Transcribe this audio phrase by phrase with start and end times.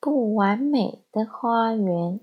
[0.00, 2.20] 不完美的花园。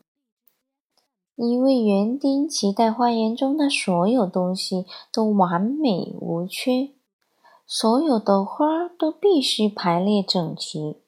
[1.36, 6.92] 一位园丁期待花园中的所有东西都完美无缺，
[7.68, 11.02] 所有的花都必须排列整齐，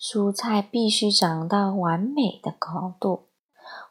[0.00, 3.24] 蔬菜必须长到完美的高度，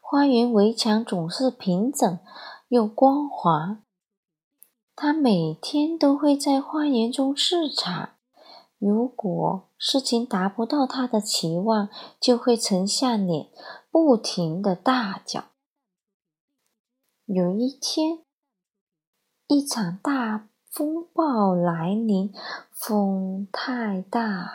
[0.00, 2.18] 花园围墙总是平整
[2.68, 3.82] 又光滑。
[4.96, 8.14] 他每天都会在花园中视察，
[8.84, 11.88] 如果事情达不到他的期望，
[12.18, 13.48] 就会沉下脸。
[13.92, 15.44] 不停的大叫。
[17.26, 18.24] 有一天，
[19.46, 22.32] 一场大风暴来临，
[22.72, 24.50] 风太大了，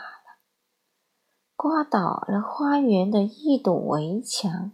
[1.55, 4.73] 刮倒了花园的一堵围墙。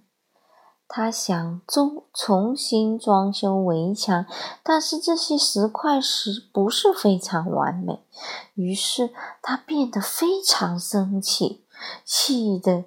[0.96, 4.28] 他想重重新装修围墙，
[4.62, 8.06] 但是这些石块石不是非常完美，
[8.54, 9.12] 于是
[9.42, 11.66] 他变得非常生气，
[12.06, 12.86] 气得。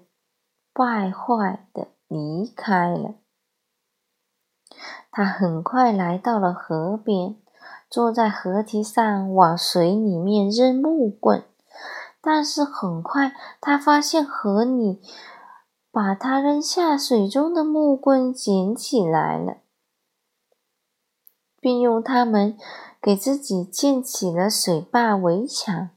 [0.73, 3.15] 败坏的离开了。
[5.11, 7.35] 他很快来到了河边，
[7.91, 11.43] 坐在河堤上往水里面扔木棍。
[12.21, 15.01] 但是很快，他发现河里
[15.97, 19.57] 把他扔下水中的木棍捡起来了，
[21.59, 22.59] 并用它们
[23.01, 25.89] 给自己建起了水坝围墙。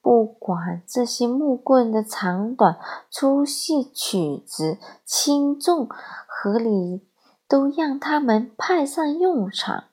[0.00, 2.78] 不管这些木棍的长短、
[3.10, 5.86] 粗细、曲直、轻重，
[6.26, 7.06] 合理
[7.46, 9.84] 都让他们派上用场。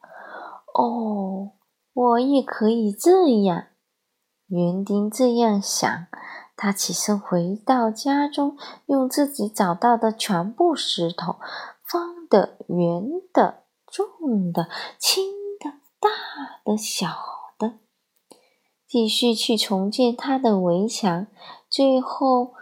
[0.73, 1.51] 哦，
[1.91, 3.65] 我也可以这样。
[4.47, 6.07] 园丁这样想。
[6.63, 11.37] 他起身回到家中，用自己找到的全部石头，
[11.83, 13.03] 方的、圆
[13.33, 15.23] 的、重的、轻
[15.59, 17.07] 的、大的、小
[17.57, 17.79] 的。
[18.87, 21.25] 继续去重建他的围墙。
[21.67, 22.53] 最后，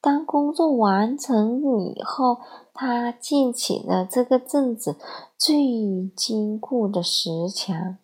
[0.00, 2.40] 当工作完成以后，
[2.72, 4.96] 他建起了这个镇子
[5.38, 7.98] 最坚固的石墙。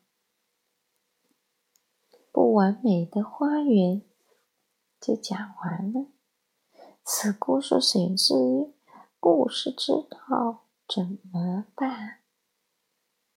[2.31, 4.03] 不完美的花园
[5.01, 6.07] 就讲完了。
[7.05, 8.63] 此故事选自于
[9.19, 12.09] 《故事知道怎么办》。